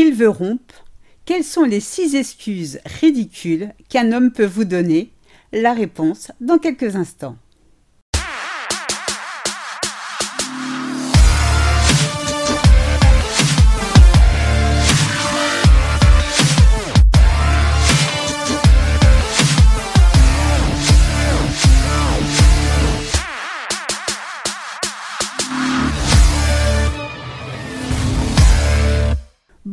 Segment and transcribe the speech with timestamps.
[0.00, 0.84] Il veut rompre.
[1.24, 5.10] Quelles sont les six excuses ridicules qu'un homme peut vous donner?
[5.52, 7.34] La réponse dans quelques instants.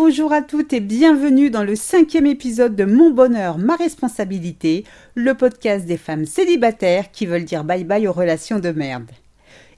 [0.00, 4.84] Bonjour à toutes et bienvenue dans le cinquième épisode de Mon bonheur, ma responsabilité,
[5.16, 9.10] le podcast des femmes célibataires qui veulent dire bye bye aux relations de merde.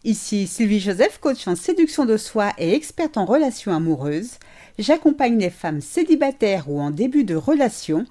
[0.05, 4.33] Ici Sylvie Joseph, coach en séduction de soi et experte en relations amoureuses.
[4.79, 8.05] J'accompagne les femmes célibataires ou en début de relation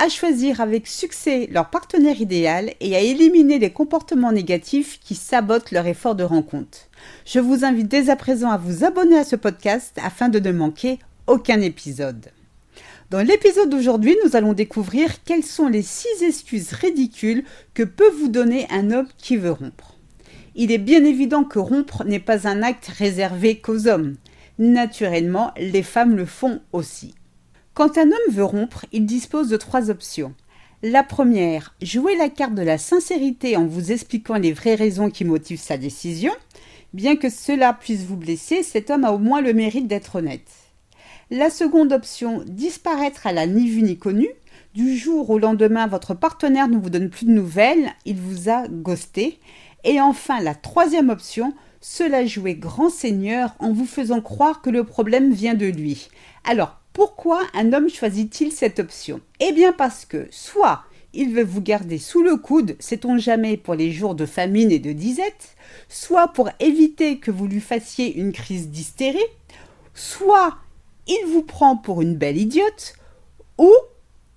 [0.00, 5.70] à choisir avec succès leur partenaire idéal et à éliminer les comportements négatifs qui sabotent
[5.70, 6.88] leur effort de rencontre.
[7.24, 10.50] Je vous invite dès à présent à vous abonner à ce podcast afin de ne
[10.50, 12.30] manquer aucun épisode.
[13.10, 18.28] Dans l'épisode d'aujourd'hui, nous allons découvrir quelles sont les six excuses ridicules que peut vous
[18.28, 19.98] donner un homme qui veut rompre.
[20.54, 24.16] Il est bien évident que rompre n'est pas un acte réservé qu'aux hommes.
[24.58, 27.14] Naturellement, les femmes le font aussi.
[27.74, 30.34] Quand un homme veut rompre, il dispose de trois options.
[30.82, 35.24] La première, jouer la carte de la sincérité en vous expliquant les vraies raisons qui
[35.24, 36.32] motivent sa décision.
[36.92, 40.50] Bien que cela puisse vous blesser, cet homme a au moins le mérite d'être honnête.
[41.34, 44.28] La seconde option, disparaître à la ni vue ni connue.
[44.74, 48.68] Du jour au lendemain, votre partenaire ne vous donne plus de nouvelles, il vous a
[48.68, 49.38] ghosté.
[49.82, 54.84] Et enfin, la troisième option, cela jouer grand seigneur en vous faisant croire que le
[54.84, 56.10] problème vient de lui.
[56.44, 59.22] Alors, pourquoi un homme choisit-il cette option?
[59.40, 60.82] Eh bien parce que soit
[61.14, 64.80] il veut vous garder sous le coude, sait-on jamais, pour les jours de famine et
[64.80, 65.56] de disette,
[65.88, 69.18] soit pour éviter que vous lui fassiez une crise d'hystérie,
[69.94, 70.58] soit
[71.06, 72.94] il vous prend pour une belle idiote,
[73.58, 73.72] ou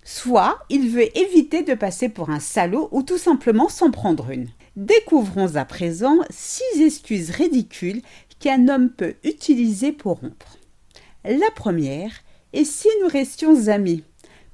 [0.03, 4.49] soit il veut éviter de passer pour un salaud ou tout simplement s'en prendre une.
[4.75, 8.01] Découvrons à présent six excuses ridicules
[8.39, 10.57] qu'un homme peut utiliser pour rompre.
[11.23, 12.11] La première,
[12.53, 14.03] et si nous restions amis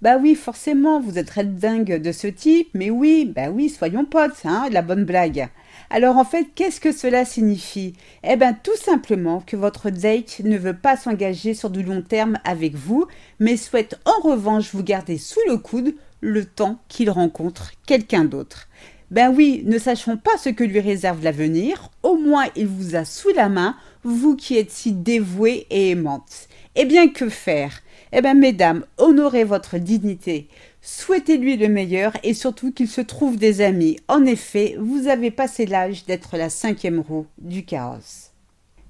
[0.02, 4.46] Bah oui, forcément, vous êtes dingue de ce type, mais oui, bah oui, soyons potes,
[4.46, 5.50] hein, la bonne blague.
[5.94, 7.94] Alors en fait, qu'est-ce que cela signifie?
[8.24, 12.38] Eh bien tout simplement que votre date ne veut pas s'engager sur du long terme
[12.46, 13.08] avec vous,
[13.40, 18.70] mais souhaite en revanche vous garder sous le coude le temps qu'il rencontre quelqu'un d'autre.
[19.10, 23.04] Ben oui, ne sachons pas ce que lui réserve l'avenir, au moins il vous a
[23.04, 23.76] sous la main,
[24.06, 26.48] vous qui êtes si dévouée et aimante.
[26.76, 27.82] Eh bien que faire?
[28.14, 30.50] Eh bien mesdames, honorez votre dignité.
[30.82, 33.98] Souhaitez-lui le meilleur et surtout qu'il se trouve des amis.
[34.08, 38.32] En effet, vous avez passé l'âge d'être la cinquième roue du chaos.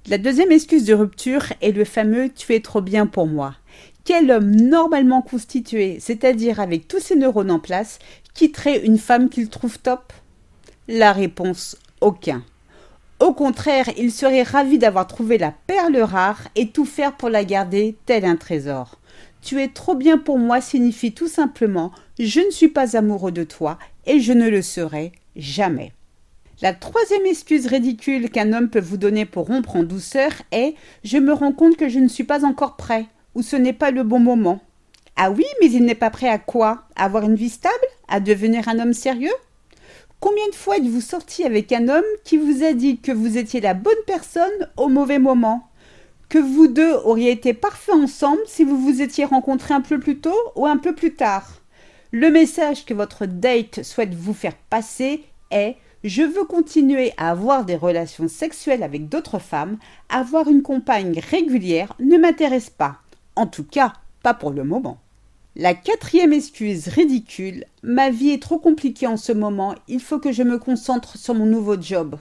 [0.08, 3.54] La deuxième excuse de rupture est le fameux tu es trop bien pour moi.
[4.04, 8.00] Quel homme normalement constitué, c'est-à-dire avec tous ses neurones en place,
[8.34, 10.12] quitterait une femme qu'il trouve top?
[10.88, 12.42] La réponse aucun.
[13.22, 17.44] Au contraire, il serait ravi d'avoir trouvé la perle rare et tout faire pour la
[17.44, 18.98] garder tel un trésor.
[19.42, 23.44] Tu es trop bien pour moi signifie tout simplement je ne suis pas amoureux de
[23.44, 25.92] toi et je ne le serai jamais.
[26.62, 30.74] La troisième excuse ridicule qu'un homme peut vous donner pour rompre en douceur est
[31.04, 33.06] je me rends compte que je ne suis pas encore prêt
[33.36, 34.60] ou ce n'est pas le bon moment.
[35.14, 36.86] Ah oui, mais il n'est pas prêt à quoi?
[36.96, 37.74] Avoir une vie stable?
[38.08, 39.30] À devenir un homme sérieux?
[40.22, 43.60] Combien de fois êtes-vous sorti avec un homme qui vous a dit que vous étiez
[43.60, 45.68] la bonne personne au mauvais moment?
[46.28, 50.20] Que vous deux auriez été parfaits ensemble si vous vous étiez rencontrés un peu plus
[50.20, 51.60] tôt ou un peu plus tard?
[52.12, 55.74] Le message que votre date souhaite vous faire passer est
[56.04, 59.76] je veux continuer à avoir des relations sexuelles avec d'autres femmes,
[60.08, 62.98] avoir une compagne régulière ne m'intéresse pas.
[63.34, 65.01] En tout cas, pas pour le moment.
[65.54, 70.32] La quatrième excuse ridicule, ma vie est trop compliquée en ce moment, il faut que
[70.32, 72.16] je me concentre sur mon nouveau job.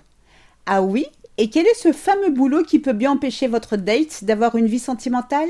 [0.66, 1.06] Ah oui,
[1.38, 4.80] et quel est ce fameux boulot qui peut bien empêcher votre date d'avoir une vie
[4.80, 5.48] sentimentale?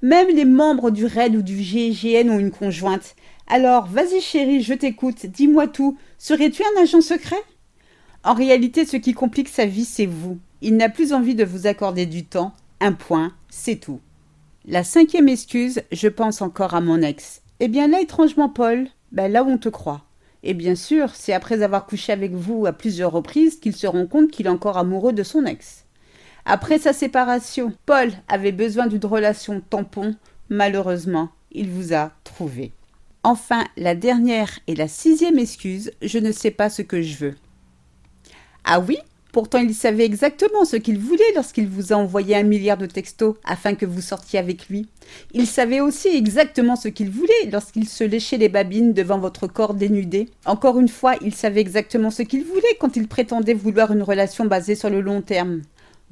[0.00, 3.16] Même les membres du RAID ou du GIGN ont une conjointe.
[3.48, 5.98] Alors, vas-y chérie, je t'écoute, dis-moi tout.
[6.18, 7.42] Serais-tu un agent secret?
[8.22, 10.38] En réalité, ce qui complique sa vie, c'est vous.
[10.62, 12.52] Il n'a plus envie de vous accorder du temps.
[12.80, 13.98] Un point, c'est tout.
[14.66, 17.42] La cinquième excuse, je pense encore à mon ex.
[17.60, 20.04] Eh bien là, étrangement, Paul, ben là où on te croit.
[20.42, 24.06] Et bien sûr, c'est après avoir couché avec vous à plusieurs reprises qu'il se rend
[24.06, 25.84] compte qu'il est encore amoureux de son ex.
[26.46, 30.14] Après sa séparation, Paul avait besoin d'une relation tampon.
[30.48, 32.72] Malheureusement, il vous a trouvé.
[33.22, 37.34] Enfin, la dernière et la sixième excuse, je ne sais pas ce que je veux.
[38.64, 38.96] Ah oui?
[39.34, 43.34] Pourtant, il savait exactement ce qu'il voulait lorsqu'il vous a envoyé un milliard de textos
[43.44, 44.86] afin que vous sortiez avec lui.
[45.32, 49.74] Il savait aussi exactement ce qu'il voulait lorsqu'il se léchait les babines devant votre corps
[49.74, 50.28] dénudé.
[50.44, 54.44] Encore une fois, il savait exactement ce qu'il voulait quand il prétendait vouloir une relation
[54.44, 55.62] basée sur le long terme.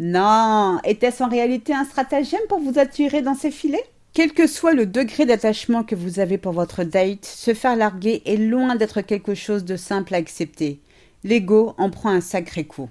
[0.01, 3.85] Non, était-ce en réalité un stratagème pour vous attirer dans ses filets?
[4.15, 8.23] Quel que soit le degré d'attachement que vous avez pour votre date, se faire larguer
[8.27, 10.81] est loin d'être quelque chose de simple à accepter.
[11.23, 12.91] L'ego en prend un sacré coup.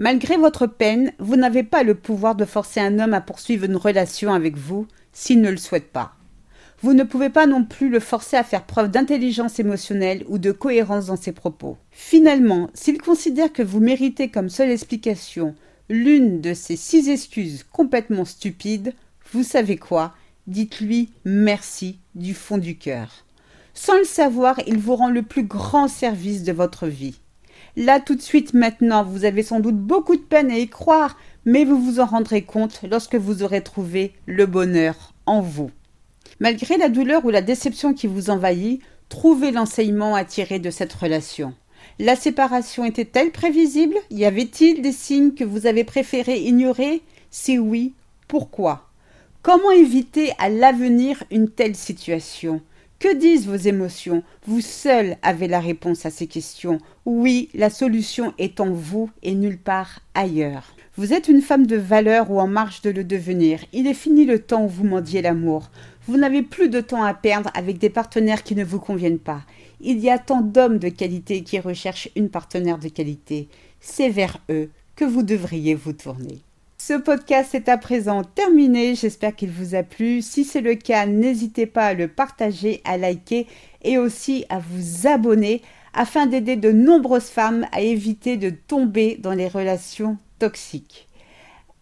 [0.00, 3.74] Malgré votre peine, vous n'avez pas le pouvoir de forcer un homme à poursuivre une
[3.74, 6.14] relation avec vous s'il ne le souhaite pas.
[6.82, 10.52] Vous ne pouvez pas non plus le forcer à faire preuve d'intelligence émotionnelle ou de
[10.52, 11.76] cohérence dans ses propos.
[11.90, 15.56] Finalement, s'il considère que vous méritez comme seule explication
[15.88, 18.94] l'une de ces six excuses complètement stupides,
[19.32, 20.14] vous savez quoi?
[20.46, 23.24] Dites-lui merci du fond du cœur.
[23.74, 27.18] Sans le savoir, il vous rend le plus grand service de votre vie.
[27.78, 31.16] Là, tout de suite, maintenant, vous avez sans doute beaucoup de peine à y croire,
[31.44, 35.70] mais vous vous en rendrez compte lorsque vous aurez trouvé le bonheur en vous.
[36.40, 40.92] Malgré la douleur ou la déception qui vous envahit, trouvez l'enseignement à tirer de cette
[40.92, 41.54] relation.
[42.00, 43.94] La séparation était-elle prévisible?
[44.10, 47.00] Y avait-il des signes que vous avez préféré ignorer?
[47.30, 47.92] Si oui,
[48.26, 48.88] pourquoi?
[49.42, 52.60] Comment éviter à l'avenir une telle situation?
[52.98, 54.22] Que disent vos émotions?
[54.46, 56.78] Vous seul avez la réponse à ces questions.
[57.04, 60.74] Oui, la solution est en vous et nulle part ailleurs.
[60.96, 63.64] Vous êtes une femme de valeur ou en marche de le devenir.
[63.72, 65.70] Il est fini le temps où vous mendiez l'amour.
[66.08, 69.42] Vous n'avez plus de temps à perdre avec des partenaires qui ne vous conviennent pas.
[69.80, 73.48] Il y a tant d'hommes de qualité qui recherchent une partenaire de qualité.
[73.80, 76.42] C'est vers eux que vous devriez vous tourner.
[76.80, 78.94] Ce podcast est à présent terminé.
[78.94, 80.22] J'espère qu'il vous a plu.
[80.22, 83.48] Si c'est le cas, n'hésitez pas à le partager, à liker
[83.82, 85.60] et aussi à vous abonner
[85.92, 91.08] afin d'aider de nombreuses femmes à éviter de tomber dans les relations toxiques.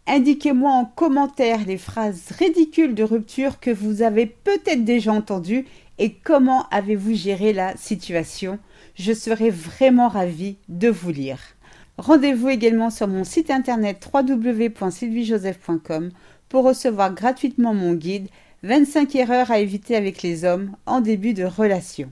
[0.07, 5.67] Indiquez-moi en commentaire les phrases ridicules de rupture que vous avez peut-être déjà entendues
[5.99, 8.59] et comment avez-vous géré la situation.
[8.95, 11.56] Je serai vraiment ravie de vous lire.
[11.99, 16.11] Rendez-vous également sur mon site internet www.sylviejoseph.com
[16.49, 18.29] pour recevoir gratuitement mon guide
[18.63, 22.11] 25 erreurs à éviter avec les hommes en début de relation.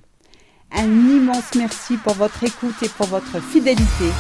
[0.72, 4.10] Un immense merci pour votre écoute et pour votre fidélité.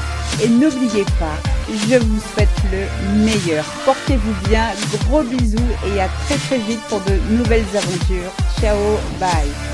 [0.42, 1.36] Et n'oubliez pas,
[1.68, 3.64] je vous souhaite le meilleur.
[3.84, 4.70] Portez-vous bien,
[5.04, 8.32] gros bisous et à très très vite pour de nouvelles aventures.
[8.60, 8.78] Ciao,
[9.18, 9.73] bye.